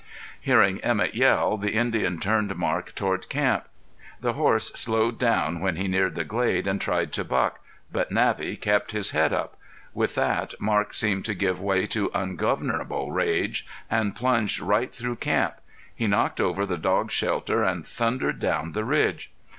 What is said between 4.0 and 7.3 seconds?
The horse slowed down when he neared the glade and tried to